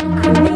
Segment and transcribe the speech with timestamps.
[0.00, 0.47] rock.